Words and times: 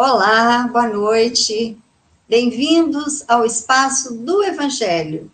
Olá, 0.00 0.68
boa 0.70 0.86
noite. 0.86 1.76
Bem-vindos 2.28 3.24
ao 3.26 3.44
espaço 3.44 4.14
do 4.14 4.44
Evangelho. 4.44 5.28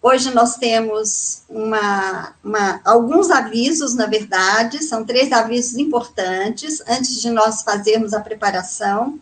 Hoje 0.00 0.32
nós 0.32 0.54
temos 0.54 1.42
uma, 1.48 2.32
uma, 2.44 2.80
alguns 2.84 3.28
avisos, 3.28 3.96
na 3.96 4.06
verdade, 4.06 4.84
são 4.84 5.04
três 5.04 5.32
avisos 5.32 5.76
importantes, 5.78 6.80
antes 6.86 7.20
de 7.20 7.28
nós 7.28 7.62
fazermos 7.62 8.14
a 8.14 8.20
preparação. 8.20 9.18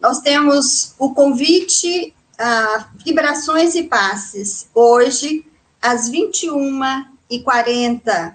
Nós 0.00 0.20
temos 0.20 0.94
o 0.98 1.12
convite 1.12 2.14
a 2.38 2.88
Vibrações 3.04 3.74
e 3.74 3.82
Passes, 3.82 4.66
hoje, 4.74 5.44
às 5.82 6.10
21h40 6.10 8.34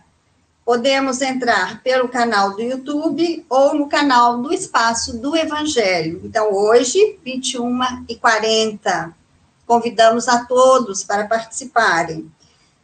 podemos 0.66 1.21
entrar 1.21 1.82
pelo 1.84 2.07
canal 2.07 2.55
do 2.55 2.61
YouTube 2.61 3.45
ou 3.49 3.76
no 3.76 3.88
canal 3.88 4.41
do 4.41 4.53
Espaço 4.53 5.17
do 5.17 5.36
Evangelho. 5.36 6.22
Então, 6.23 6.53
hoje, 6.53 7.20
21 7.23 8.05
e 8.08 8.16
40 8.16 9.13
convidamos 9.66 10.27
a 10.27 10.45
todos 10.45 11.03
para 11.03 11.27
participarem. 11.27 12.31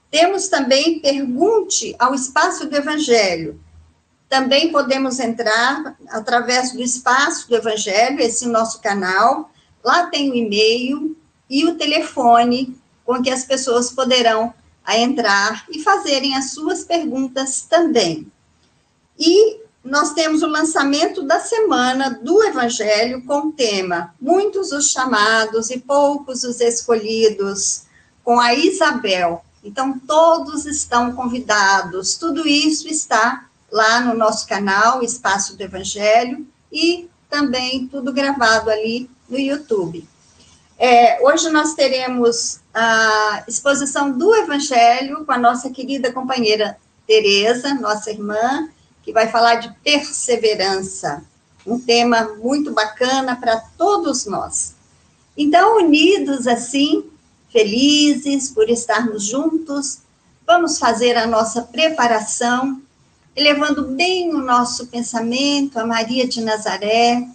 Temos 0.10 0.48
também 0.48 1.00
Pergunte 1.00 1.96
ao 2.00 2.16
Espaço 2.16 2.68
do 2.68 2.76
Evangelho. 2.76 3.60
Também 4.28 4.72
podemos 4.72 5.20
entrar 5.20 5.96
através 6.10 6.72
do 6.72 6.82
Espaço 6.82 7.48
do 7.50 7.56
Evangelho, 7.56 8.20
esse 8.20 8.48
nosso 8.48 8.82
canal. 8.82 9.52
Lá 9.84 10.08
tem 10.08 10.32
o 10.32 10.36
e-mail 10.36 11.16
e 11.50 11.66
o 11.66 11.76
telefone 11.76 12.78
com 13.06 13.22
que 13.22 13.30
as 13.30 13.44
pessoas 13.44 13.92
poderão 13.92 14.54
a 14.84 14.98
entrar 14.98 15.66
e 15.70 15.82
fazerem 15.82 16.36
as 16.36 16.52
suas 16.52 16.84
perguntas 16.84 17.62
também. 17.62 18.32
E 19.18 19.60
nós 19.84 20.14
temos 20.14 20.44
o 20.44 20.48
lançamento 20.48 21.24
da 21.24 21.40
semana 21.40 22.10
do 22.10 22.44
Evangelho 22.44 23.24
com 23.24 23.48
o 23.48 23.52
tema 23.52 24.14
Muitos 24.20 24.72
os 24.72 24.92
chamados 24.92 25.70
e 25.70 25.80
poucos 25.80 26.44
os 26.44 26.60
escolhidos, 26.60 27.84
com 28.24 28.40
a 28.40 28.54
Isabel. 28.54 29.44
Então, 29.64 29.98
todos 30.00 30.66
estão 30.66 31.14
convidados. 31.14 32.16
Tudo 32.16 32.48
isso 32.48 32.88
está 32.88 33.46
lá 33.72 34.02
no 34.02 34.16
nosso 34.16 34.48
canal, 34.48 35.02
Espaço 35.04 35.56
do 35.56 35.62
Evangelho, 35.62 36.46
e 36.72 37.10
também 37.30 37.88
tudo 37.88 38.14
gravado 38.14 38.70
ali 38.70 39.10
no 39.28 39.38
YouTube. 39.38 40.08
É, 40.82 41.22
hoje 41.22 41.50
nós 41.50 41.74
teremos 41.74 42.62
a 42.74 43.44
exposição 43.46 44.18
do 44.18 44.34
Evangelho 44.34 45.26
com 45.26 45.32
a 45.34 45.38
nossa 45.38 45.70
querida 45.70 46.10
companheira 46.14 46.78
Tereza, 47.06 47.74
nossa 47.74 48.10
irmã, 48.10 48.70
que 49.04 49.12
vai 49.12 49.28
falar 49.28 49.56
de 49.56 49.74
perseverança, 49.84 51.22
um 51.68 51.78
tema 51.78 52.34
muito 52.42 52.72
bacana 52.72 53.36
para 53.36 53.58
todos 53.78 54.26
nós. 54.26 54.74
Então, 55.36 55.80
unidos 55.80 56.48
assim, 56.48 57.04
felizes 57.52 58.50
por 58.50 58.70
estarmos 58.70 59.26
juntos, 59.26 60.00
vamos 60.48 60.80
fazer 60.80 61.18
a 61.18 61.28
nossa 61.28 61.62
preparação, 61.62 62.82
elevando 63.36 63.84
bem 63.84 64.34
o 64.34 64.40
nosso 64.40 64.88
pensamento 64.88 65.78
a 65.78 65.86
Maria 65.86 66.26
de 66.26 66.40
Nazaré, 66.40 67.28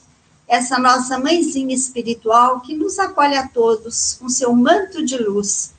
essa 0.46 0.78
nossa 0.78 1.18
mãezinha 1.18 1.74
espiritual 1.74 2.60
que 2.60 2.74
nos 2.74 2.98
acolhe 2.98 3.36
a 3.36 3.48
todos 3.48 4.14
com 4.14 4.28
seu 4.28 4.54
manto 4.54 5.04
de 5.04 5.16
luz, 5.16 5.72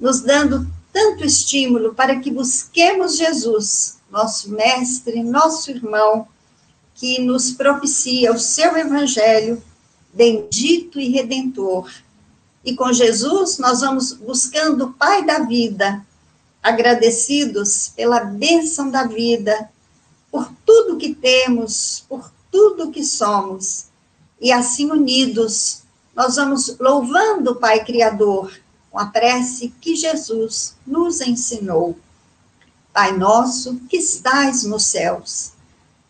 nos 0.00 0.20
dando 0.20 0.66
tanto 0.92 1.24
estímulo 1.24 1.94
para 1.94 2.18
que 2.18 2.30
busquemos 2.30 3.16
Jesus, 3.16 3.98
nosso 4.10 4.50
mestre, 4.50 5.22
nosso 5.22 5.70
irmão, 5.70 6.26
que 6.94 7.20
nos 7.20 7.52
propicia 7.52 8.32
o 8.32 8.38
seu 8.38 8.76
evangelho 8.76 9.62
bendito 10.12 10.98
e 10.98 11.10
redentor. 11.10 11.90
E 12.64 12.74
com 12.74 12.92
Jesus 12.92 13.58
nós 13.58 13.80
vamos 13.80 14.12
buscando 14.14 14.86
o 14.86 14.92
Pai 14.94 15.24
da 15.24 15.40
vida, 15.40 16.04
agradecidos 16.62 17.92
pela 17.94 18.20
bênção 18.20 18.90
da 18.90 19.04
vida, 19.04 19.70
por 20.30 20.50
tudo 20.66 20.96
que 20.96 21.14
temos, 21.14 22.04
por 22.08 22.32
tudo 22.50 22.90
que 22.90 23.04
somos 23.04 23.88
e 24.40 24.52
assim 24.52 24.90
unidos, 24.90 25.82
nós 26.14 26.36
vamos 26.36 26.76
louvando 26.78 27.52
o 27.52 27.56
Pai 27.56 27.84
Criador 27.84 28.52
com 28.90 28.98
a 28.98 29.06
prece 29.06 29.72
que 29.80 29.94
Jesus 29.94 30.74
nos 30.86 31.20
ensinou. 31.20 31.96
Pai 32.92 33.16
nosso 33.16 33.76
que 33.88 33.98
estais 33.98 34.64
nos 34.64 34.86
céus, 34.86 35.52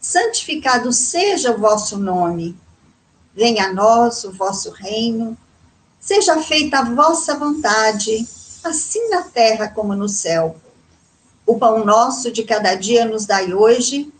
santificado 0.00 0.92
seja 0.92 1.52
o 1.52 1.58
vosso 1.58 1.98
nome. 1.98 2.56
Venha 3.34 3.66
a 3.66 3.72
nós 3.72 4.24
o 4.24 4.32
vosso 4.32 4.70
reino. 4.70 5.36
Seja 6.00 6.40
feita 6.40 6.78
a 6.78 6.94
vossa 6.94 7.34
vontade, 7.34 8.26
assim 8.64 9.10
na 9.10 9.22
terra 9.22 9.68
como 9.68 9.94
no 9.94 10.08
céu. 10.08 10.56
O 11.44 11.58
pão 11.58 11.84
nosso 11.84 12.30
de 12.30 12.44
cada 12.44 12.74
dia 12.74 13.04
nos 13.04 13.26
dai 13.26 13.52
hoje. 13.52 14.12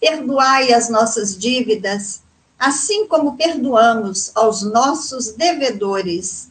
Perdoai 0.00 0.72
as 0.72 0.88
nossas 0.88 1.36
dívidas, 1.36 2.22
assim 2.58 3.06
como 3.06 3.36
perdoamos 3.36 4.30
aos 4.34 4.62
nossos 4.62 5.32
devedores. 5.32 6.50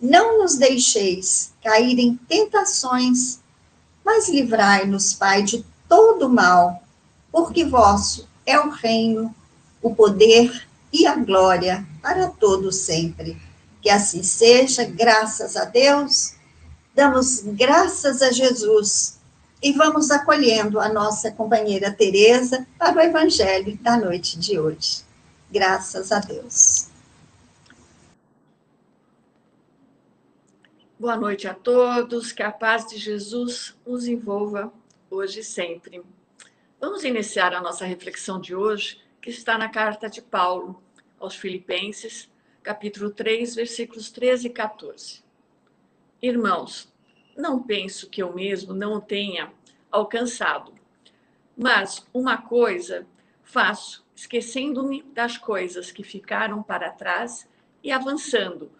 Não 0.00 0.38
nos 0.38 0.56
deixeis 0.56 1.52
cair 1.62 1.98
em 1.98 2.16
tentações, 2.16 3.40
mas 4.04 4.28
livrai-nos, 4.28 5.14
Pai, 5.14 5.42
de 5.42 5.64
todo 5.88 6.28
mal, 6.28 6.82
porque 7.30 7.64
vosso 7.64 8.28
é 8.44 8.58
o 8.58 8.70
reino, 8.70 9.34
o 9.80 9.94
poder 9.94 10.66
e 10.92 11.06
a 11.06 11.14
glória 11.16 11.86
para 12.00 12.28
todo 12.28 12.72
sempre. 12.72 13.40
Que 13.80 13.90
assim 13.90 14.22
seja, 14.22 14.84
graças 14.84 15.56
a 15.56 15.64
Deus. 15.64 16.34
Damos 16.94 17.40
graças 17.40 18.20
a 18.22 18.30
Jesus 18.30 19.18
e 19.62 19.72
vamos 19.72 20.10
acolhendo 20.10 20.80
a 20.80 20.88
nossa 20.88 21.30
companheira 21.30 21.90
Teresa 21.90 22.66
para 22.78 22.98
o 22.98 23.00
evangelho 23.00 23.78
da 23.80 23.96
noite 23.96 24.38
de 24.38 24.58
hoje. 24.58 25.11
Graças 25.52 26.10
a 26.10 26.18
Deus. 26.18 26.88
Boa 30.98 31.14
noite 31.14 31.46
a 31.46 31.52
todos, 31.52 32.32
que 32.32 32.42
a 32.42 32.50
paz 32.50 32.86
de 32.86 32.96
Jesus 32.96 33.76
nos 33.86 34.06
envolva 34.06 34.72
hoje 35.10 35.40
e 35.40 35.44
sempre. 35.44 36.02
Vamos 36.80 37.04
iniciar 37.04 37.52
a 37.52 37.60
nossa 37.60 37.84
reflexão 37.84 38.40
de 38.40 38.54
hoje, 38.54 39.02
que 39.20 39.28
está 39.28 39.58
na 39.58 39.68
carta 39.68 40.08
de 40.08 40.22
Paulo 40.22 40.82
aos 41.20 41.36
Filipenses, 41.36 42.30
capítulo 42.62 43.10
3, 43.10 43.54
versículos 43.54 44.10
13 44.10 44.46
e 44.46 44.50
14. 44.50 45.22
Irmãos, 46.22 46.90
não 47.36 47.62
penso 47.62 48.08
que 48.08 48.22
eu 48.22 48.32
mesmo 48.32 48.72
não 48.72 48.94
o 48.94 49.00
tenha 49.02 49.52
alcançado, 49.90 50.72
mas 51.54 52.06
uma 52.14 52.38
coisa 52.38 53.06
faço 53.42 54.02
esquecendo-me 54.22 55.02
das 55.02 55.36
coisas 55.36 55.90
que 55.90 56.04
ficaram 56.04 56.62
para 56.62 56.92
trás 56.92 57.48
e 57.82 57.90
avançando 57.90 58.70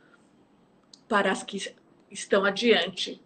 para 1.09 1.33
as 1.33 1.43
que 1.43 1.75
estão 2.09 2.45
adiante. 2.45 3.21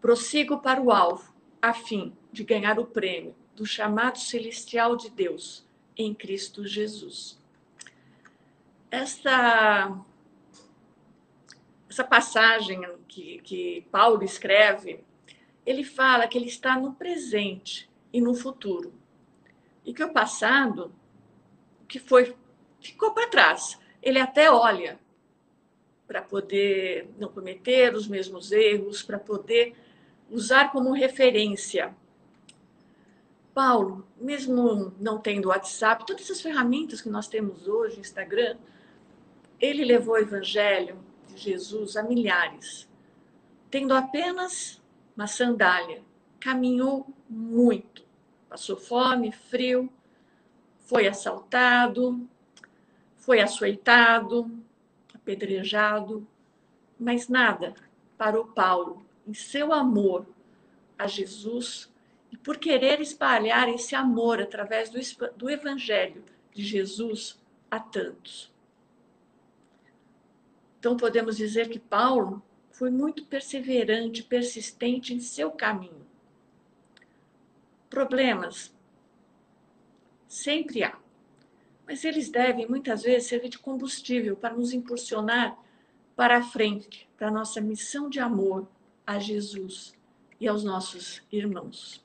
Prossigo 0.00 0.60
para 0.60 0.80
o 0.80 0.92
alvo, 0.92 1.34
a 1.60 1.74
fim 1.74 2.16
de 2.30 2.44
ganhar 2.44 2.78
o 2.78 2.86
prêmio 2.86 3.34
do 3.56 3.66
chamado 3.66 4.18
celestial 4.18 4.96
de 4.96 5.10
Deus 5.10 5.66
em 5.96 6.14
Cristo 6.14 6.64
Jesus. 6.64 7.36
Esta, 8.88 10.00
essa 11.90 12.04
passagem 12.04 12.82
que, 13.08 13.40
que 13.40 13.84
Paulo 13.90 14.22
escreve, 14.22 15.00
ele 15.66 15.82
fala 15.82 16.28
que 16.28 16.38
ele 16.38 16.46
está 16.46 16.78
no 16.78 16.94
presente 16.94 17.90
e 18.12 18.20
no 18.20 18.32
futuro. 18.32 18.94
E 19.84 19.92
que 19.92 20.04
o 20.04 20.12
passado 20.12 20.94
que 21.88 21.98
foi 21.98 22.36
ficou 22.80 23.12
para 23.12 23.28
trás. 23.28 23.78
Ele 24.02 24.20
até 24.20 24.50
olha 24.52 24.98
para 26.06 26.22
poder 26.22 27.10
não 27.18 27.28
cometer 27.28 27.94
os 27.94 28.06
mesmos 28.06 28.52
erros, 28.52 29.02
para 29.02 29.18
poder 29.18 29.74
usar 30.30 30.70
como 30.70 30.92
referência. 30.92 31.94
Paulo, 33.52 34.06
mesmo 34.16 34.94
não 35.00 35.18
tendo 35.18 35.48
WhatsApp, 35.48 36.06
todas 36.06 36.22
essas 36.22 36.40
ferramentas 36.40 37.00
que 37.00 37.08
nós 37.08 37.26
temos 37.26 37.66
hoje, 37.66 37.98
Instagram, 38.00 38.56
ele 39.60 39.84
levou 39.84 40.14
o 40.14 40.18
evangelho 40.18 40.98
de 41.26 41.36
Jesus 41.36 41.96
a 41.96 42.02
milhares, 42.02 42.88
tendo 43.70 43.92
apenas 43.92 44.80
uma 45.16 45.26
sandália. 45.26 46.02
Caminhou 46.38 47.06
muito, 47.28 48.04
passou 48.48 48.76
fome, 48.76 49.32
frio, 49.32 49.92
foi 50.88 51.06
assaltado, 51.06 52.26
foi 53.18 53.40
açoitado, 53.40 54.50
apedrejado, 55.14 56.26
mas 56.98 57.28
nada 57.28 57.74
parou 58.16 58.46
Paulo 58.46 59.04
em 59.26 59.34
seu 59.34 59.74
amor 59.74 60.26
a 60.98 61.06
Jesus 61.06 61.92
e 62.32 62.38
por 62.38 62.56
querer 62.56 63.02
espalhar 63.02 63.68
esse 63.68 63.94
amor 63.94 64.40
através 64.40 64.88
do, 64.88 64.98
do 65.36 65.50
Evangelho 65.50 66.24
de 66.54 66.64
Jesus 66.64 67.38
a 67.70 67.78
tantos. 67.78 68.50
Então, 70.78 70.96
podemos 70.96 71.36
dizer 71.36 71.68
que 71.68 71.78
Paulo 71.78 72.42
foi 72.70 72.90
muito 72.90 73.26
perseverante, 73.26 74.22
persistente 74.22 75.12
em 75.12 75.20
seu 75.20 75.50
caminho. 75.50 76.06
Problemas 77.90 78.74
sempre 80.38 80.82
há, 80.82 80.96
mas 81.86 82.04
eles 82.04 82.28
devem 82.28 82.68
muitas 82.68 83.02
vezes 83.02 83.28
servir 83.28 83.48
de 83.48 83.58
combustível 83.58 84.36
para 84.36 84.54
nos 84.54 84.72
impulsionar 84.72 85.58
para 86.14 86.38
a 86.38 86.42
frente, 86.42 87.08
para 87.16 87.28
a 87.28 87.30
nossa 87.30 87.60
missão 87.60 88.10
de 88.10 88.20
amor 88.20 88.68
a 89.06 89.18
Jesus 89.18 89.94
e 90.40 90.46
aos 90.46 90.64
nossos 90.64 91.22
irmãos. 91.30 92.04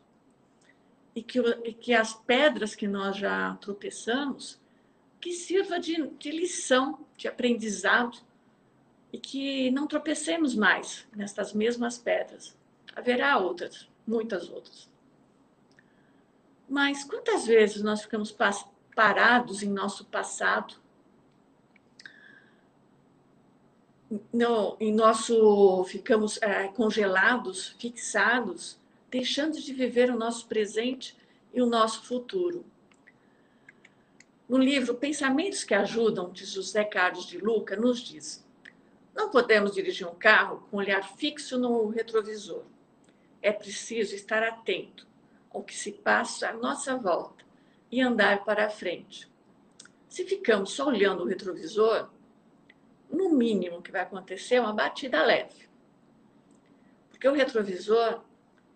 E 1.16 1.22
que, 1.22 1.40
e 1.40 1.74
que 1.74 1.94
as 1.94 2.14
pedras 2.14 2.76
que 2.76 2.88
nós 2.88 3.18
já 3.18 3.56
tropeçamos, 3.56 4.60
que 5.20 5.32
sirva 5.32 5.80
de, 5.80 6.08
de 6.20 6.32
lição, 6.32 7.06
de 7.18 7.28
aprendizado, 7.28 8.20
e 9.12 9.20
que 9.20 9.70
não 9.72 9.86
tropecemos 9.86 10.56
mais 10.56 11.08
nestas 11.16 11.54
mesmas 11.54 11.98
pedras. 11.98 12.58
Haverá 12.96 13.38
outras, 13.38 13.88
muitas 14.08 14.50
outras. 14.50 14.93
Mas 16.74 17.04
quantas 17.04 17.46
vezes 17.46 17.84
nós 17.84 18.02
ficamos 18.02 18.36
parados 18.96 19.62
em 19.62 19.70
nosso 19.70 20.06
passado, 20.06 20.74
no, 24.34 24.76
em 24.80 24.92
nosso 24.92 25.84
ficamos 25.84 26.42
é, 26.42 26.68
congelados, 26.70 27.76
fixados, 27.78 28.80
deixando 29.12 29.62
de 29.62 29.72
viver 29.72 30.10
o 30.10 30.18
nosso 30.18 30.48
presente 30.48 31.16
e 31.54 31.62
o 31.62 31.68
nosso 31.68 32.06
futuro. 32.06 32.66
No 34.50 34.58
livro 34.58 34.96
Pensamentos 34.96 35.64
que 35.64 35.76
Ajudam, 35.76 36.32
de 36.32 36.44
José 36.44 36.84
Carlos 36.84 37.28
de 37.28 37.38
Luca, 37.38 37.76
nos 37.76 38.00
diz: 38.00 38.44
não 39.14 39.30
podemos 39.30 39.76
dirigir 39.76 40.08
um 40.08 40.16
carro 40.16 40.68
com 40.72 40.78
o 40.78 40.80
olhar 40.80 41.04
fixo 41.18 41.56
no 41.56 41.88
retrovisor. 41.90 42.64
É 43.44 43.52
preciso 43.52 44.16
estar 44.16 44.42
atento 44.42 45.13
ao 45.54 45.64
que 45.64 45.76
se 45.76 45.92
passa 45.92 46.50
à 46.50 46.54
nossa 46.54 46.96
volta 46.96 47.46
e 47.92 48.02
andar 48.02 48.44
para 48.44 48.66
a 48.66 48.70
frente. 48.70 49.32
Se 50.10 50.26
ficamos 50.26 50.72
só 50.72 50.88
olhando 50.88 51.24
o 51.24 51.28
retrovisor, 51.28 52.10
no 53.10 53.30
mínimo 53.30 53.82
que 53.82 53.92
vai 53.92 54.02
acontecer 54.02 54.56
é 54.56 54.62
uma 54.62 54.74
batida 54.74 55.24
leve. 55.24 55.70
Porque 57.10 57.28
o 57.28 57.34
retrovisor 57.34 58.22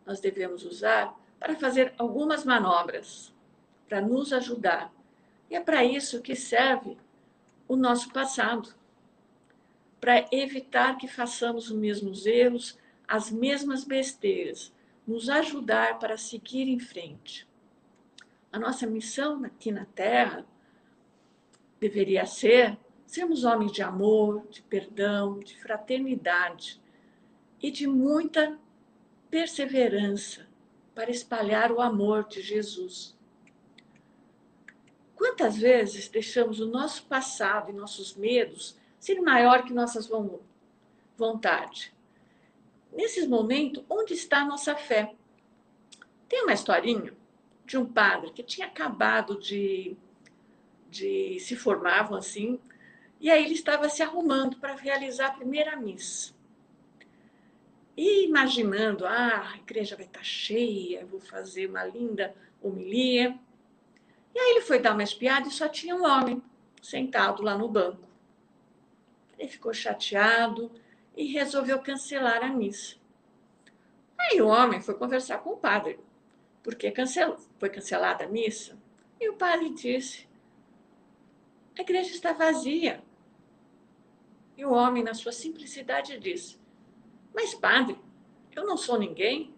nós 0.05 0.19
devemos 0.19 0.63
usar 0.63 1.13
para 1.39 1.55
fazer 1.55 1.93
algumas 1.97 2.45
manobras, 2.45 3.33
para 3.89 4.01
nos 4.01 4.31
ajudar. 4.31 4.93
E 5.49 5.55
é 5.55 5.59
para 5.59 5.83
isso 5.83 6.21
que 6.21 6.35
serve 6.35 6.97
o 7.67 7.75
nosso 7.75 8.11
passado 8.11 8.73
para 9.99 10.27
evitar 10.31 10.97
que 10.97 11.07
façamos 11.07 11.69
os 11.69 11.77
mesmos 11.77 12.25
erros, 12.25 12.77
as 13.07 13.31
mesmas 13.31 13.83
besteiras, 13.83 14.71
nos 15.07 15.29
ajudar 15.29 15.97
para 15.99 16.17
seguir 16.17 16.67
em 16.67 16.79
frente. 16.79 17.47
A 18.51 18.59
nossa 18.59 18.85
missão 18.85 19.43
aqui 19.45 19.71
na 19.71 19.85
Terra 19.85 20.45
deveria 21.79 22.25
ser 22.25 22.77
sermos 23.05 23.45
homens 23.45 23.71
de 23.71 23.81
amor, 23.81 24.45
de 24.49 24.61
perdão, 24.61 25.39
de 25.39 25.57
fraternidade 25.61 26.81
e 27.61 27.71
de 27.71 27.87
muita 27.87 28.59
perseverança 29.29 30.45
para 30.93 31.09
espalhar 31.09 31.71
o 31.71 31.79
amor 31.79 32.27
de 32.27 32.41
Jesus. 32.41 33.15
Quantas 35.15 35.57
vezes 35.57 36.09
deixamos 36.09 36.59
o 36.59 36.67
nosso 36.67 37.03
passado 37.05 37.71
e 37.71 37.73
nossos 37.73 38.15
medos 38.15 38.77
ser 38.99 39.21
maior 39.21 39.63
que 39.63 39.73
nossas 39.73 40.09
vontades? 41.17 41.96
Nesses 42.97 43.27
momentos, 43.27 43.83
onde 43.87 44.15
está 44.15 44.39
a 44.39 44.45
nossa 44.45 44.75
fé? 44.75 45.13
Tem 46.27 46.41
uma 46.41 46.53
historinha 46.53 47.13
de 47.63 47.77
um 47.77 47.85
padre 47.85 48.31
que 48.31 48.41
tinha 48.41 48.65
acabado 48.65 49.39
de, 49.39 49.95
de 50.89 51.39
se 51.39 51.55
formar, 51.55 52.11
assim, 52.15 52.59
e 53.19 53.29
aí 53.29 53.45
ele 53.45 53.53
estava 53.53 53.87
se 53.87 54.01
arrumando 54.01 54.57
para 54.57 54.73
realizar 54.73 55.27
a 55.27 55.33
primeira 55.33 55.75
missa. 55.75 56.33
E 57.95 58.25
imaginando, 58.25 59.05
ah, 59.05 59.51
a 59.53 59.57
igreja 59.57 59.95
vai 59.95 60.05
estar 60.05 60.23
cheia, 60.23 61.05
vou 61.05 61.19
fazer 61.19 61.69
uma 61.69 61.85
linda 61.85 62.35
homilia. 62.59 63.37
E 64.33 64.39
aí 64.39 64.51
ele 64.53 64.61
foi 64.61 64.79
dar 64.79 64.93
uma 64.93 65.03
espiada 65.03 65.47
e 65.47 65.51
só 65.51 65.67
tinha 65.67 65.95
um 65.95 66.03
homem 66.03 66.41
sentado 66.81 67.43
lá 67.43 67.55
no 67.55 67.69
banco. 67.69 68.07
Ele 69.37 69.49
ficou 69.49 69.71
chateado 69.71 70.71
e 71.17 71.25
resolveu 71.25 71.79
cancelar 71.79 72.43
a 72.43 72.47
missa. 72.47 72.95
Aí 74.17 74.41
o 74.41 74.47
homem 74.47 74.79
foi 74.79 74.93
conversar 74.93 75.39
com 75.39 75.49
o 75.49 75.57
padre, 75.57 75.99
porque 76.63 76.91
cancelou, 76.91 77.37
foi 77.59 77.69
cancelada 77.69 78.23
a 78.23 78.27
missa. 78.27 78.77
E 79.19 79.27
o 79.27 79.33
padre 79.33 79.73
disse: 79.73 80.27
a 81.77 81.81
igreja 81.81 82.09
está 82.09 82.33
vazia. 82.33 83.03
E 84.57 84.65
o 84.65 84.71
homem, 84.71 85.03
na 85.03 85.13
sua 85.13 85.31
simplicidade, 85.31 86.19
disse: 86.19 86.57
Mas, 87.33 87.53
padre, 87.53 87.97
eu 88.55 88.65
não 88.65 88.75
sou 88.75 88.97
ninguém. 88.97 89.53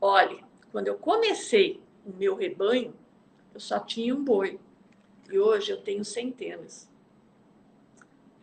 Olhe, 0.00 0.44
quando 0.70 0.86
eu 0.86 0.96
comecei 0.96 1.82
o 2.06 2.12
meu 2.12 2.36
rebanho, 2.36 2.94
eu 3.52 3.58
só 3.58 3.80
tinha 3.80 4.14
um 4.14 4.24
boi. 4.24 4.60
E 5.28 5.38
hoje 5.38 5.72
eu 5.72 5.82
tenho 5.82 6.04
centenas. 6.04 6.88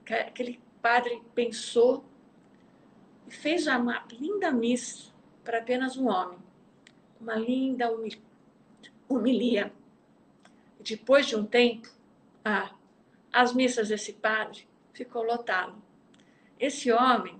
Aquele 0.05 0.59
padre 0.87 1.21
pensou 1.35 2.05
e 3.27 3.31
fez 3.31 3.67
uma 3.67 4.05
linda 4.09 4.49
missa 4.51 5.11
para 5.43 5.57
apenas 5.57 5.97
um 5.97 6.07
homem. 6.07 6.39
Uma 7.19 7.35
linda 7.35 7.93
homilia. 9.09 9.73
Depois 10.79 11.25
de 11.25 11.35
um 11.35 11.45
tempo, 11.45 11.89
as 13.33 13.53
missas 13.53 13.89
desse 13.89 14.13
padre 14.13 14.65
ficou 14.93 15.23
lotado. 15.23 15.75
Esse 16.57 16.89
homem 16.89 17.37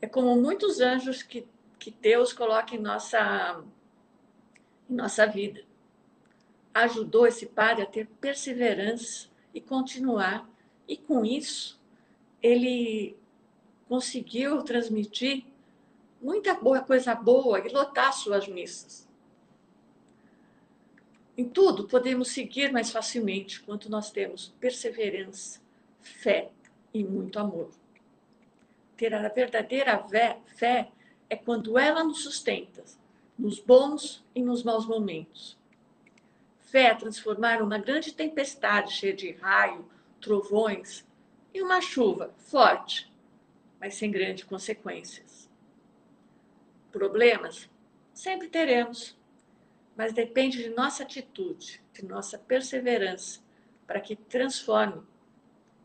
é 0.00 0.06
como 0.06 0.40
muitos 0.40 0.80
anjos 0.80 1.24
que, 1.24 1.44
que 1.76 1.90
Deus 1.90 2.32
coloca 2.32 2.72
em 2.76 2.78
nossa, 2.78 3.64
em 4.88 4.94
nossa 4.94 5.26
vida. 5.26 5.64
Ajudou 6.72 7.26
esse 7.26 7.46
padre 7.46 7.82
a 7.82 7.86
ter 7.86 8.06
perseverança 8.20 9.28
e 9.52 9.60
continuar. 9.60 10.48
E 10.86 10.96
com 10.96 11.24
isso, 11.24 11.79
ele 12.42 13.16
conseguiu 13.88 14.62
transmitir 14.62 15.44
muita 16.20 16.54
boa, 16.54 16.80
coisa 16.80 17.14
boa 17.14 17.58
e 17.60 17.72
lotar 17.72 18.12
suas 18.12 18.46
missas. 18.46 19.08
Em 21.36 21.48
tudo, 21.48 21.88
podemos 21.88 22.28
seguir 22.28 22.70
mais 22.70 22.90
facilmente 22.90 23.62
quanto 23.62 23.90
nós 23.90 24.10
temos 24.10 24.54
perseverança, 24.60 25.60
fé 26.00 26.50
e 26.92 27.02
muito 27.02 27.38
amor. 27.38 27.70
Ter 28.96 29.14
a 29.14 29.28
verdadeira 29.28 29.98
fé 30.46 30.90
é 31.28 31.36
quando 31.36 31.78
ela 31.78 32.04
nos 32.04 32.22
sustenta, 32.22 32.84
nos 33.38 33.58
bons 33.58 34.22
e 34.34 34.42
nos 34.42 34.62
maus 34.62 34.86
momentos. 34.86 35.58
Fé 36.58 36.84
é 36.84 36.94
transformar 36.94 37.62
uma 37.62 37.78
grande 37.78 38.12
tempestade 38.12 38.92
cheia 38.92 39.14
de 39.14 39.32
raio, 39.32 39.84
trovões 40.20 41.06
e 41.52 41.62
uma 41.62 41.80
chuva 41.80 42.34
forte, 42.38 43.10
mas 43.80 43.94
sem 43.94 44.10
grandes 44.10 44.44
consequências. 44.44 45.48
Problemas 46.92 47.68
sempre 48.12 48.48
teremos 48.48 49.18
mas 50.00 50.14
depende 50.14 50.62
de 50.62 50.70
nossa 50.70 51.02
atitude, 51.02 51.82
de 51.92 52.06
nossa 52.06 52.38
perseverança, 52.38 53.40
para 53.86 54.00
que 54.00 54.16
transforme 54.16 55.02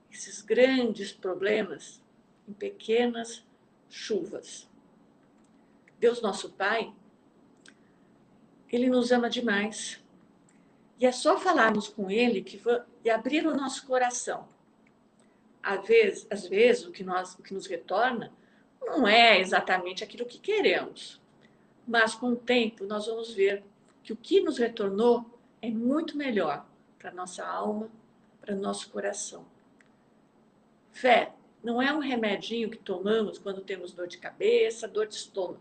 esses 0.10 0.42
grandes 0.42 1.12
problemas 1.12 2.02
em 2.48 2.54
pequenas 2.54 3.46
chuvas. 3.90 4.70
Deus, 6.00 6.22
nosso 6.22 6.50
Pai, 6.52 6.94
Ele 8.72 8.90
nos 8.90 9.12
ama 9.12 9.30
demais. 9.30 10.02
E 10.98 11.06
é 11.06 11.12
só 11.12 11.38
falarmos 11.38 11.90
com 11.90 12.10
Ele 12.10 12.42
que, 12.42 12.62
e 13.04 13.10
abrir 13.10 13.46
o 13.46 13.54
nosso 13.54 13.86
coração. 13.86 14.48
Às 15.66 15.88
vezes, 15.88 16.28
às 16.30 16.48
vezes 16.48 16.86
o, 16.86 16.92
que 16.92 17.04
nós, 17.04 17.34
o 17.34 17.42
que 17.42 17.54
nos 17.54 17.66
retorna 17.66 18.32
não 18.80 19.08
é 19.08 19.40
exatamente 19.40 20.04
aquilo 20.04 20.28
que 20.28 20.38
queremos, 20.38 21.20
mas 21.88 22.14
com 22.14 22.34
o 22.34 22.36
tempo 22.36 22.86
nós 22.86 23.08
vamos 23.08 23.34
ver 23.34 23.64
que 24.04 24.14
o 24.14 24.16
que 24.16 24.42
nos 24.42 24.60
retornou 24.60 25.26
é 25.60 25.70
muito 25.72 26.16
melhor 26.16 26.68
para 27.00 27.12
nossa 27.12 27.44
alma, 27.44 27.90
para 28.40 28.54
nosso 28.54 28.90
coração. 28.92 29.44
Fé 30.92 31.34
não 31.64 31.82
é 31.82 31.92
um 31.92 32.00
remedinho 32.00 32.70
que 32.70 32.78
tomamos 32.78 33.40
quando 33.40 33.62
temos 33.62 33.92
dor 33.92 34.08
de 34.08 34.20
cabeça, 34.20 34.88
dor 34.88 35.08
de 35.08 35.16
estômago. 35.16 35.60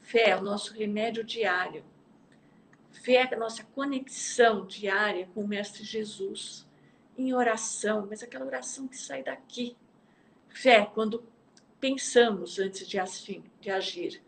Fé 0.00 0.30
é 0.30 0.36
o 0.36 0.42
nosso 0.42 0.72
remédio 0.72 1.22
diário. 1.22 1.84
fé 2.90 3.28
é 3.30 3.34
a 3.34 3.38
nossa 3.38 3.62
conexão 3.74 4.64
diária 4.64 5.28
com 5.34 5.42
o 5.42 5.48
Mestre 5.48 5.84
Jesus, 5.84 6.66
em 7.18 7.34
oração, 7.34 8.06
mas 8.08 8.22
aquela 8.22 8.46
oração 8.46 8.86
que 8.86 8.96
sai 8.96 9.22
daqui. 9.22 9.76
Fé, 10.48 10.86
quando 10.94 11.24
pensamos 11.80 12.58
antes 12.58 12.88
de, 12.88 12.98
assim, 12.98 13.42
de 13.60 13.70
agir. 13.70 14.22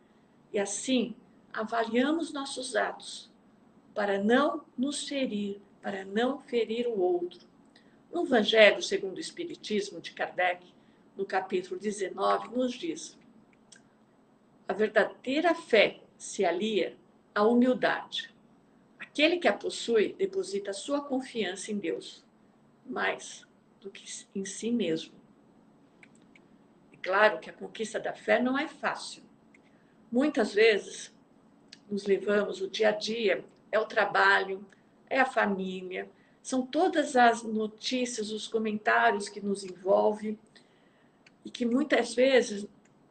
E 0.52 0.58
assim, 0.58 1.14
avaliamos 1.52 2.32
nossos 2.32 2.76
atos 2.76 3.30
para 3.94 4.22
não 4.22 4.64
nos 4.76 5.08
ferir, 5.08 5.60
para 5.80 6.04
não 6.04 6.38
ferir 6.40 6.86
o 6.86 6.98
outro. 6.98 7.48
No 8.12 8.24
Evangelho 8.24 8.82
segundo 8.82 9.16
o 9.16 9.20
Espiritismo 9.20 10.00
de 10.00 10.12
Kardec, 10.12 10.66
no 11.16 11.24
capítulo 11.24 11.78
19, 11.78 12.56
nos 12.56 12.72
diz: 12.72 13.16
a 14.70 14.72
verdadeira 14.72 15.52
fé 15.52 15.98
se 16.16 16.44
alia 16.44 16.96
à 17.34 17.42
humildade. 17.42 18.32
Aquele 19.00 19.38
que 19.38 19.48
a 19.48 19.52
possui 19.52 20.12
deposita 20.12 20.72
sua 20.72 21.00
confiança 21.00 21.72
em 21.72 21.78
Deus, 21.78 22.24
mais 22.90 23.46
do 23.80 23.90
que 23.90 24.04
em 24.34 24.44
si 24.44 24.70
mesmo. 24.70 25.14
É 26.92 26.96
claro 27.02 27.38
que 27.38 27.48
a 27.48 27.52
conquista 27.52 27.98
da 27.98 28.12
fé 28.12 28.40
não 28.40 28.58
é 28.58 28.68
fácil. 28.68 29.22
Muitas 30.10 30.52
vezes 30.52 31.14
nos 31.88 32.04
levamos 32.04 32.60
o 32.60 32.68
dia 32.68 32.90
a 32.90 32.92
dia, 32.92 33.44
é 33.70 33.78
o 33.78 33.86
trabalho, 33.86 34.64
é 35.08 35.20
a 35.20 35.26
família, 35.26 36.10
são 36.42 36.66
todas 36.66 37.16
as 37.16 37.42
notícias, 37.42 38.30
os 38.30 38.48
comentários 38.48 39.28
que 39.28 39.40
nos 39.40 39.64
envolvem 39.64 40.38
e 41.44 41.50
que 41.50 41.64
muitas 41.64 42.14
vezes 42.14 42.66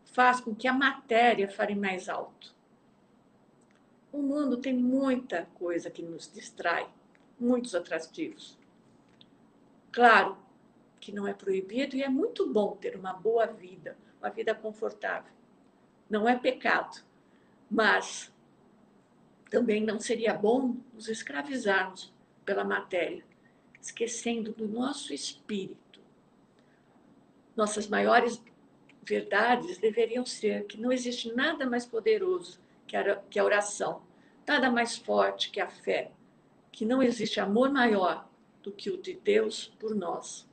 faz 0.05 0.41
com 0.41 0.53
que 0.53 0.67
a 0.67 0.73
matéria 0.73 1.47
fale 1.47 1.75
mais 1.75 2.09
alto. 2.09 2.53
O 4.11 4.21
mundo 4.21 4.57
tem 4.57 4.73
muita 4.73 5.47
coisa 5.55 5.89
que 5.89 6.01
nos 6.01 6.31
distrai, 6.31 6.87
muitos 7.39 7.75
atrativos. 7.75 8.58
Claro 9.91 10.37
que 10.99 11.11
não 11.11 11.27
é 11.27 11.33
proibido 11.33 11.95
e 11.95 12.03
é 12.03 12.09
muito 12.09 12.51
bom 12.51 12.75
ter 12.75 12.95
uma 12.95 13.13
boa 13.13 13.45
vida, 13.47 13.97
uma 14.19 14.29
vida 14.29 14.53
confortável. 14.53 15.31
Não 16.09 16.27
é 16.27 16.35
pecado, 16.35 17.03
mas 17.69 18.31
também 19.49 19.83
não 19.83 19.99
seria 19.99 20.33
bom 20.33 20.75
nos 20.93 21.07
escravizarmos 21.07 22.13
pela 22.45 22.63
matéria, 22.63 23.23
esquecendo 23.81 24.51
do 24.51 24.67
nosso 24.67 25.13
espírito. 25.13 25.99
Nossas 27.55 27.87
maiores 27.87 28.41
verdades 29.01 29.77
deveriam 29.77 30.25
ser 30.25 30.65
que 30.65 30.79
não 30.79 30.91
existe 30.91 31.33
nada 31.33 31.67
mais 31.67 31.85
poderoso 31.85 32.59
que 32.85 33.39
a 33.39 33.43
oração, 33.43 34.03
nada 34.47 34.69
mais 34.69 34.97
forte 34.97 35.49
que 35.49 35.59
a 35.59 35.67
fé, 35.67 36.11
que 36.71 36.85
não 36.85 37.01
existe 37.01 37.39
amor 37.39 37.71
maior 37.71 38.28
do 38.69 38.71
que 38.71 38.91
o 38.91 38.97
de 38.97 39.15
Deus 39.15 39.73
por 39.79 39.95
nós. 39.95 40.47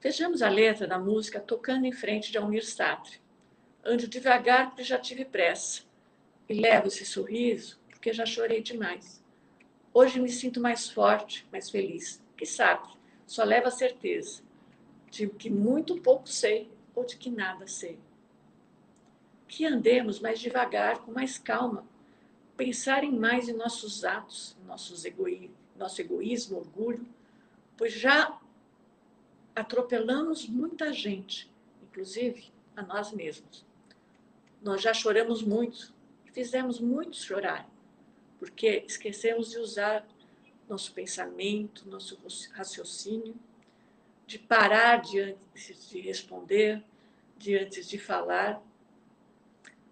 Vejamos 0.00 0.40
a 0.40 0.48
letra 0.48 0.86
da 0.86 0.98
música 0.98 1.38
Tocando 1.38 1.84
em 1.84 1.92
Frente 1.92 2.32
de 2.32 2.38
Almir 2.38 2.64
Sartre. 2.64 3.20
Ando 3.84 4.08
devagar 4.08 4.68
porque 4.68 4.82
já 4.82 4.98
tive 4.98 5.26
pressa 5.26 5.82
e 6.48 6.54
levo 6.54 6.88
esse 6.88 7.04
sorriso 7.04 7.78
porque 7.90 8.12
já 8.12 8.24
chorei 8.24 8.62
demais. 8.62 9.22
Hoje 9.92 10.18
me 10.18 10.30
sinto 10.30 10.60
mais 10.60 10.88
forte, 10.88 11.46
mais 11.52 11.70
feliz. 11.70 12.22
Que 12.36 12.46
sabe, 12.46 12.88
só 13.26 13.44
leva 13.44 13.68
a 13.68 13.70
certeza 13.70 14.42
de 15.10 15.28
que 15.28 15.48
muito 15.48 16.00
pouco 16.00 16.28
sei 16.28 16.70
ou 16.94 17.04
de 17.04 17.16
que 17.16 17.30
nada 17.30 17.66
sei. 17.66 17.98
Que 19.46 19.66
andemos 19.66 20.20
mais 20.20 20.40
devagar, 20.40 20.98
com 21.00 21.12
mais 21.12 21.38
calma, 21.38 21.86
pensarem 22.56 23.12
mais 23.12 23.48
em 23.48 23.52
nossos 23.52 24.04
atos, 24.04 24.56
nossos 24.66 25.04
egoí 25.04 25.50
nosso 25.76 26.00
egoísmo, 26.00 26.58
orgulho, 26.58 27.06
pois 27.76 27.92
já 27.92 28.38
atropelamos 29.54 30.48
muita 30.48 30.92
gente, 30.92 31.50
inclusive 31.82 32.52
a 32.76 32.82
nós 32.82 33.12
mesmos. 33.12 33.64
Nós 34.62 34.80
já 34.80 34.92
choramos 34.94 35.42
muito, 35.42 35.92
fizemos 36.32 36.80
muitos 36.80 37.22
chorar 37.22 37.68
porque 38.44 38.84
esquecemos 38.86 39.50
de 39.50 39.58
usar 39.58 40.06
nosso 40.68 40.92
pensamento, 40.92 41.88
nosso 41.88 42.18
raciocínio, 42.52 43.34
de 44.26 44.38
parar 44.38 45.00
diante 45.00 45.38
de 45.88 46.00
responder, 46.00 46.84
diante 47.38 47.82
de 47.82 47.98
falar. 47.98 48.62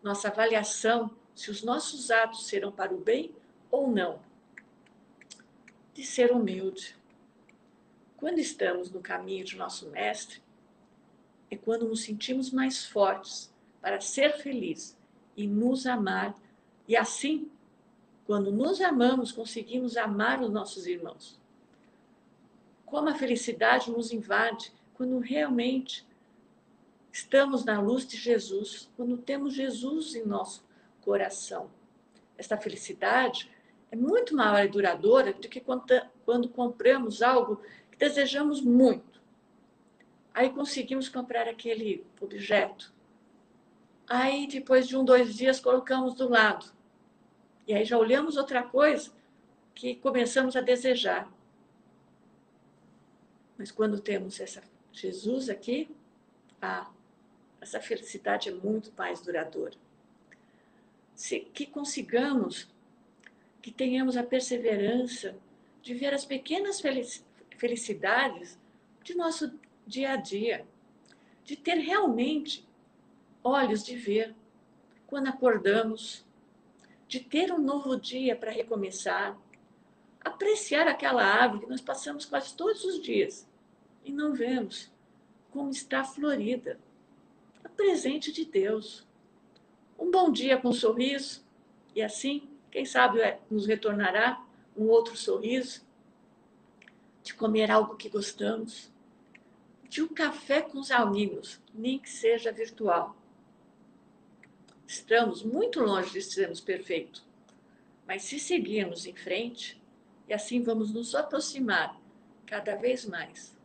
Nossa 0.02 0.28
avaliação 0.28 1.10
se 1.34 1.50
os 1.50 1.62
nossos 1.62 2.10
atos 2.10 2.46
serão 2.46 2.70
para 2.70 2.92
o 2.92 2.98
bem 2.98 3.34
ou 3.70 3.90
não. 3.90 4.20
De 5.92 6.04
ser 6.04 6.32
humilde. 6.32 6.96
Quando 8.16 8.38
estamos 8.38 8.90
no 8.90 9.00
caminho 9.00 9.44
de 9.44 9.56
nosso 9.56 9.88
Mestre, 9.90 10.42
é 11.50 11.56
quando 11.56 11.86
nos 11.86 12.02
sentimos 12.02 12.50
mais 12.50 12.86
fortes 12.86 13.52
para 13.80 14.00
ser 14.00 14.38
felizes 14.38 14.96
e 15.36 15.46
nos 15.46 15.86
amar, 15.86 16.34
e 16.88 16.96
assim 16.96 17.50
quando 18.24 18.50
nos 18.50 18.80
amamos, 18.80 19.32
conseguimos 19.32 19.96
amar 19.96 20.40
os 20.40 20.50
nossos 20.50 20.86
irmãos. 20.86 21.38
Como 22.86 23.08
a 23.08 23.14
felicidade 23.14 23.90
nos 23.90 24.12
invade 24.12 24.72
quando 24.94 25.18
realmente 25.18 26.06
estamos 27.12 27.64
na 27.64 27.80
luz 27.80 28.06
de 28.06 28.16
Jesus, 28.16 28.88
quando 28.96 29.18
temos 29.18 29.52
Jesus 29.52 30.14
em 30.14 30.24
nosso 30.24 30.64
coração. 31.02 31.70
Esta 32.38 32.56
felicidade 32.56 33.50
é 33.92 33.96
muito 33.96 34.34
maior 34.34 34.64
e 34.64 34.68
duradoura 34.68 35.32
do 35.32 35.48
que 35.48 35.60
quando 35.60 36.48
compramos 36.48 37.22
algo 37.22 37.60
que 37.90 37.98
desejamos 37.98 38.62
muito. 38.62 39.20
Aí 40.32 40.48
conseguimos 40.48 41.10
comprar 41.10 41.46
aquele 41.46 42.04
objeto. 42.18 42.90
Aí, 44.08 44.46
depois 44.46 44.88
de 44.88 44.96
um, 44.96 45.04
dois 45.04 45.34
dias, 45.34 45.60
colocamos 45.60 46.14
do 46.14 46.26
lado 46.26 46.72
e 47.66 47.74
aí 47.74 47.84
já 47.84 47.98
olhamos 47.98 48.36
outra 48.36 48.62
coisa 48.62 49.12
que 49.74 49.94
começamos 49.96 50.56
a 50.56 50.62
desejar. 50.62 51.30
Mas 53.58 53.70
quando 53.70 54.00
temos 54.00 54.40
essa 54.40 54.62
Jesus 54.90 55.48
aqui, 55.48 55.94
essa 57.60 57.80
felicidade 57.80 58.48
é 58.48 58.52
muito 58.52 58.90
mais 58.96 59.20
duradoura. 59.20 59.74
Se, 61.14 61.40
que 61.40 61.66
consigamos, 61.66 62.71
que 63.62 63.70
tenhamos 63.70 64.16
a 64.16 64.24
perseverança 64.24 65.36
de 65.80 65.94
ver 65.94 66.12
as 66.12 66.24
pequenas 66.24 66.82
felicidades 67.56 68.58
de 69.02 69.14
nosso 69.14 69.58
dia 69.86 70.12
a 70.12 70.16
dia, 70.16 70.66
de 71.44 71.56
ter 71.56 71.76
realmente 71.76 72.68
olhos 73.42 73.84
de 73.84 73.96
ver 73.96 74.34
quando 75.06 75.28
acordamos, 75.28 76.24
de 77.06 77.20
ter 77.20 77.52
um 77.52 77.58
novo 77.58 77.96
dia 77.96 78.34
para 78.34 78.50
recomeçar, 78.50 79.38
apreciar 80.20 80.88
aquela 80.88 81.24
árvore 81.24 81.64
que 81.64 81.70
nós 81.70 81.80
passamos 81.80 82.24
quase 82.24 82.54
todos 82.56 82.84
os 82.84 83.00
dias 83.00 83.46
e 84.04 84.12
não 84.12 84.32
vemos 84.32 84.90
como 85.50 85.70
está 85.70 86.02
florida, 86.02 86.80
a 87.62 87.68
presente 87.68 88.32
de 88.32 88.44
Deus. 88.44 89.06
Um 89.98 90.10
bom 90.10 90.32
dia 90.32 90.56
com 90.56 90.70
um 90.70 90.72
sorriso 90.72 91.44
e 91.94 92.00
assim, 92.02 92.48
quem 92.72 92.84
sabe 92.84 93.20
é, 93.20 93.40
nos 93.48 93.66
retornará 93.66 94.44
um 94.76 94.88
outro 94.88 95.16
sorriso, 95.16 95.86
de 97.22 97.34
comer 97.34 97.70
algo 97.70 97.94
que 97.94 98.08
gostamos, 98.08 98.90
de 99.88 100.02
um 100.02 100.08
café 100.08 100.60
com 100.60 100.80
os 100.80 100.90
amigos, 100.90 101.60
nem 101.72 102.00
que 102.00 102.10
seja 102.10 102.50
virtual 102.50 103.16
Estamos 104.92 105.42
muito 105.42 105.80
longe 105.80 106.12
de 106.12 106.20
sermos 106.20 106.60
perfeitos, 106.60 107.24
mas 108.06 108.24
se 108.24 108.38
seguirmos 108.38 109.06
em 109.06 109.14
frente, 109.14 109.82
e 110.28 110.34
assim 110.34 110.62
vamos 110.62 110.92
nos 110.92 111.14
aproximar 111.14 111.98
cada 112.44 112.76
vez 112.76 113.06
mais 113.06 113.56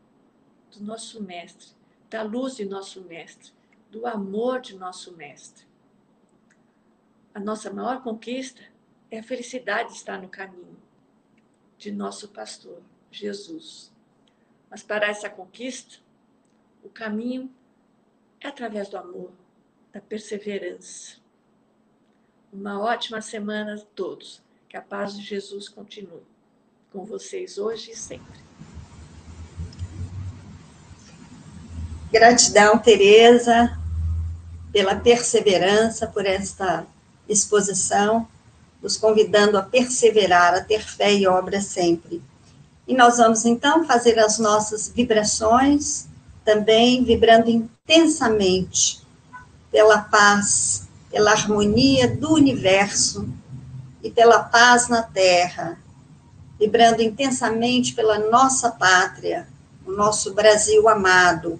do 0.72 0.82
nosso 0.86 1.22
Mestre, 1.22 1.72
da 2.10 2.24
luz 2.24 2.56
de 2.56 2.64
nosso 2.64 3.02
Mestre, 3.02 3.52
do 3.92 4.08
amor 4.08 4.62
de 4.62 4.78
nosso 4.78 5.18
Mestre. 5.18 5.66
A 7.34 7.42
nossa 7.42 7.74
maior 7.74 8.02
conquista 8.02 8.64
é 9.10 9.20
a 9.20 9.24
felicidade 9.24 9.90
de 9.90 9.96
estar 9.96 10.22
no 10.22 10.28
caminho 10.28 10.78
de 11.78 11.92
nosso 11.92 12.30
pastor, 12.30 12.82
Jesus. 13.12 13.92
Mas 14.70 14.84
para 14.84 15.08
essa 15.08 15.30
conquista, 15.30 15.98
o 16.84 16.90
caminho 16.90 17.52
é 18.42 18.48
através 18.48 18.90
do 18.90 18.98
amor, 18.98 19.32
da 19.94 20.02
perseverança. 20.02 21.18
Uma 22.52 22.82
ótima 22.82 23.22
semana 23.22 23.76
a 23.76 23.80
todos. 23.96 24.42
Que 24.70 24.76
a 24.76 24.82
paz 24.82 25.16
de 25.16 25.24
Jesus 25.24 25.70
continue 25.70 26.24
com 26.92 27.06
vocês 27.06 27.58
hoje 27.58 27.92
e 27.92 27.96
sempre. 27.96 28.40
Gratidão, 32.12 32.78
Tereza, 32.78 33.78
pela 34.74 34.96
perseverança, 34.96 36.08
por 36.08 36.26
esta 36.26 36.86
exposição. 37.30 38.28
Nos 38.82 38.98
convidando 38.98 39.58
a 39.58 39.64
perseverar, 39.64 40.54
a 40.54 40.62
ter 40.62 40.82
fé 40.82 41.14
e 41.14 41.28
obra 41.28 41.60
sempre. 41.62 42.22
E 42.88 42.94
nós 42.94 43.18
vamos 43.18 43.46
então 43.46 43.86
fazer 43.86 44.18
as 44.20 44.40
nossas 44.40 44.88
vibrações, 44.88 46.08
também 46.46 47.04
vibrando 47.04 47.50
intensamente 47.50 49.02
pela 49.70 50.00
paz, 50.00 50.88
pela 51.12 51.32
harmonia 51.32 52.08
do 52.08 52.34
universo 52.34 53.28
e 54.02 54.10
pela 54.10 54.40
paz 54.44 54.88
na 54.88 55.02
terra, 55.02 55.78
vibrando 56.58 57.02
intensamente 57.02 57.94
pela 57.94 58.20
nossa 58.30 58.72
pátria, 58.72 59.48
o 59.86 59.92
nosso 59.92 60.34
Brasil 60.34 60.88
amado, 60.88 61.60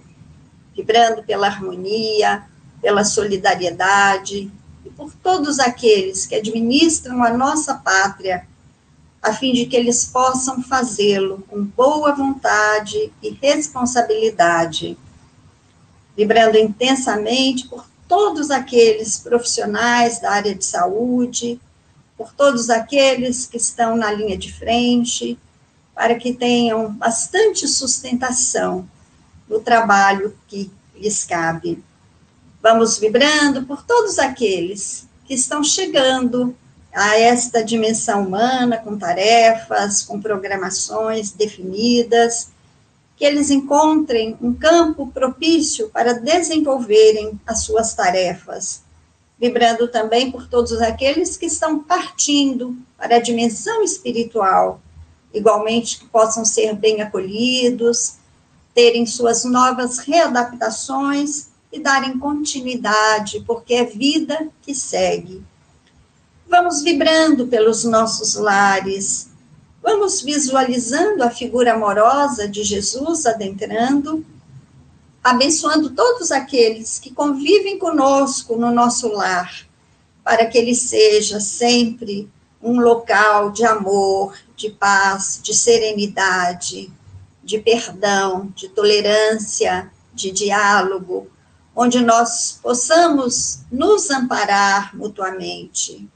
vibrando 0.74 1.22
pela 1.22 1.46
harmonia, 1.46 2.44
pela 2.80 3.04
solidariedade 3.04 4.50
e 4.84 4.90
por 4.90 5.12
todos 5.14 5.58
aqueles 5.58 6.26
que 6.26 6.34
administram 6.34 7.22
a 7.22 7.30
nossa 7.30 7.74
pátria, 7.74 8.46
a 9.22 9.32
fim 9.32 9.52
de 9.52 9.66
que 9.66 9.76
eles 9.76 10.04
possam 10.04 10.62
fazê-lo 10.62 11.44
com 11.48 11.64
boa 11.64 12.14
vontade 12.14 13.12
e 13.22 13.30
responsabilidade, 13.30 14.96
vibrando 16.16 16.56
intensamente 16.56 17.68
por 17.68 17.84
todos 18.06 18.50
aqueles 18.50 19.18
profissionais 19.18 20.20
da 20.20 20.32
área 20.32 20.54
de 20.54 20.64
saúde, 20.64 21.60
por 22.16 22.32
todos 22.32 22.70
aqueles 22.70 23.46
que 23.46 23.56
estão 23.56 23.96
na 23.96 24.10
linha 24.10 24.36
de 24.36 24.52
frente, 24.52 25.38
para 25.94 26.14
que 26.14 26.32
tenham 26.32 26.92
bastante 26.92 27.66
sustentação 27.68 28.88
no 29.48 29.60
trabalho 29.60 30.36
que 30.46 30.70
lhes 30.94 31.24
cabe. 31.24 31.82
Vamos 32.70 32.98
vibrando 32.98 33.64
por 33.64 33.82
todos 33.82 34.18
aqueles 34.18 35.08
que 35.24 35.32
estão 35.32 35.64
chegando 35.64 36.54
a 36.92 37.18
esta 37.18 37.64
dimensão 37.64 38.26
humana 38.26 38.76
com 38.76 38.98
tarefas, 38.98 40.02
com 40.02 40.20
programações 40.20 41.30
definidas, 41.30 42.50
que 43.16 43.24
eles 43.24 43.48
encontrem 43.48 44.36
um 44.42 44.52
campo 44.52 45.06
propício 45.06 45.88
para 45.88 46.12
desenvolverem 46.12 47.40
as 47.46 47.64
suas 47.64 47.94
tarefas, 47.94 48.82
vibrando 49.40 49.88
também 49.88 50.30
por 50.30 50.46
todos 50.46 50.72
aqueles 50.82 51.38
que 51.38 51.46
estão 51.46 51.78
partindo 51.78 52.76
para 52.98 53.16
a 53.16 53.22
dimensão 53.22 53.82
espiritual, 53.82 54.78
igualmente 55.32 56.00
que 56.00 56.04
possam 56.04 56.44
ser 56.44 56.74
bem 56.74 57.00
acolhidos, 57.00 58.16
terem 58.74 59.06
suas 59.06 59.42
novas 59.46 60.00
readaptações 60.00 61.47
e 61.72 61.80
darem 61.80 62.18
continuidade, 62.18 63.42
porque 63.46 63.74
é 63.74 63.84
vida 63.84 64.48
que 64.62 64.74
segue. 64.74 65.42
Vamos 66.48 66.82
vibrando 66.82 67.46
pelos 67.46 67.84
nossos 67.84 68.34
lares, 68.34 69.28
Vamos 69.90 70.20
visualizando 70.20 71.22
a 71.22 71.30
figura 71.30 71.72
amorosa 71.72 72.48
de 72.48 72.62
Jesus 72.62 73.24
adentrando, 73.24 74.22
abençoando 75.24 75.90
todos 75.90 76.30
aqueles 76.30 76.98
que 76.98 77.10
convivem 77.10 77.78
conosco 77.78 78.56
no 78.56 78.70
nosso 78.70 79.08
lar, 79.08 79.66
para 80.24 80.44
que 80.46 80.58
ele 80.58 80.74
seja 80.74 81.40
sempre 81.40 82.28
um 82.60 82.80
local 82.80 83.50
de 83.50 83.64
amor, 83.64 84.36
de 84.56 84.68
paz, 84.68 85.40
de 85.42 85.54
serenidade, 85.54 86.92
de 87.42 87.58
perdão, 87.58 88.52
de 88.54 88.68
tolerância, 88.68 89.90
de 90.12 90.30
diálogo, 90.32 91.28
onde 91.80 92.00
nós 92.00 92.58
possamos 92.60 93.60
nos 93.70 94.10
amparar 94.10 94.96
mutuamente. 94.96 96.10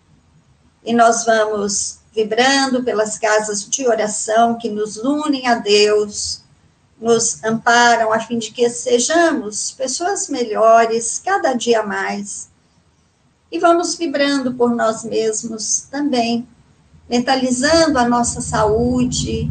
E 0.84 0.92
nós 0.92 1.24
vamos 1.24 2.00
vibrando 2.12 2.82
pelas 2.82 3.16
casas 3.16 3.70
de 3.70 3.86
oração 3.86 4.58
que 4.58 4.68
nos 4.68 4.96
unem 4.96 5.46
a 5.46 5.54
Deus, 5.54 6.42
nos 7.00 7.44
amparam 7.44 8.12
a 8.12 8.18
fim 8.18 8.38
de 8.38 8.50
que 8.50 8.68
sejamos 8.68 9.70
pessoas 9.70 10.28
melhores 10.28 11.22
cada 11.24 11.52
dia 11.52 11.84
mais. 11.84 12.50
E 13.48 13.60
vamos 13.60 13.94
vibrando 13.94 14.54
por 14.54 14.74
nós 14.74 15.04
mesmos 15.04 15.86
também, 15.88 16.44
mentalizando 17.08 18.00
a 18.00 18.08
nossa 18.08 18.40
saúde, 18.40 19.48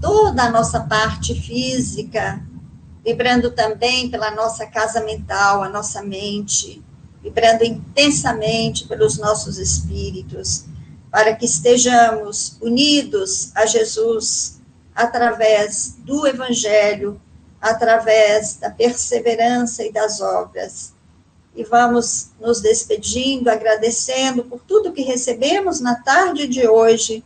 toda 0.00 0.42
a 0.42 0.50
nossa 0.50 0.80
parte 0.80 1.40
física, 1.40 2.42
vibrando 3.04 3.50
também 3.50 4.10
pela 4.10 4.30
nossa 4.30 4.66
casa 4.66 5.00
mental, 5.00 5.62
a 5.62 5.68
nossa 5.68 6.02
mente, 6.02 6.82
vibrando 7.22 7.64
intensamente 7.64 8.86
pelos 8.86 9.18
nossos 9.18 9.58
espíritos 9.58 10.64
para 11.12 11.36
que 11.36 11.44
estejamos 11.44 12.56
unidos 12.58 13.52
a 13.54 13.66
Jesus 13.66 14.62
através 14.94 15.94
do 15.98 16.26
Evangelho, 16.26 17.20
através 17.60 18.56
da 18.56 18.70
perseverança 18.70 19.84
e 19.84 19.92
das 19.92 20.22
obras. 20.22 20.94
E 21.54 21.64
vamos 21.64 22.30
nos 22.40 22.62
despedindo, 22.62 23.50
agradecendo 23.50 24.44
por 24.44 24.60
tudo 24.60 24.92
que 24.92 25.02
recebemos 25.02 25.80
na 25.80 25.96
tarde 25.96 26.46
de 26.46 26.66
hoje, 26.66 27.22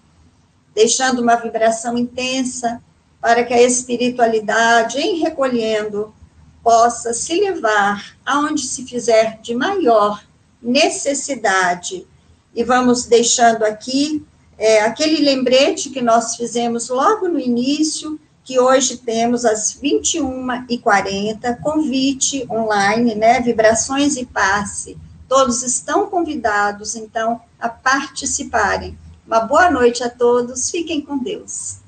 deixando 0.75 1.23
uma 1.23 1.37
vibração 1.37 1.97
intensa 1.97 2.83
para 3.27 3.43
que 3.43 3.53
a 3.53 3.61
espiritualidade, 3.61 5.01
em 5.01 5.19
recolhendo, 5.19 6.15
possa 6.63 7.13
se 7.13 7.35
levar 7.35 8.17
aonde 8.25 8.63
se 8.63 8.85
fizer 8.85 9.41
de 9.43 9.53
maior 9.53 10.25
necessidade 10.63 12.07
e 12.55 12.63
vamos 12.63 13.07
deixando 13.07 13.65
aqui 13.65 14.25
é, 14.57 14.83
aquele 14.83 15.25
lembrete 15.25 15.91
que 15.91 16.01
nós 16.01 16.37
fizemos 16.37 16.89
logo 16.89 17.27
no 17.27 17.41
início, 17.41 18.17
que 18.45 18.61
hoje 18.61 18.99
temos 18.99 19.45
às 19.45 19.77
21h40, 19.77 21.61
convite 21.61 22.47
online, 22.49 23.17
né, 23.17 23.41
vibrações 23.41 24.17
e 24.17 24.25
passe. 24.25 24.97
Todos 25.29 25.65
estão 25.65 26.07
convidados, 26.07 26.95
então, 26.95 27.41
a 27.59 27.69
participarem. 27.69 28.97
Uma 29.27 29.41
boa 29.41 29.69
noite 29.69 30.05
a 30.05 30.09
todos, 30.09 30.71
fiquem 30.71 31.01
com 31.01 31.19
Deus. 31.19 31.85